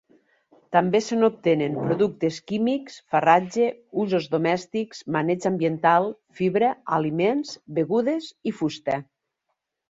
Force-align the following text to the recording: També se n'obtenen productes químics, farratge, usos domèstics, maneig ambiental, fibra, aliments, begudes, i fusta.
També 0.75 0.99
se 1.07 1.17
n'obtenen 1.17 1.75
productes 1.81 2.39
químics, 2.51 2.95
farratge, 3.15 3.67
usos 4.05 4.25
domèstics, 4.31 5.03
maneig 5.17 5.45
ambiental, 5.51 6.09
fibra, 6.41 6.73
aliments, 6.99 7.53
begudes, 7.81 8.33
i 8.53 8.57
fusta. 8.63 8.99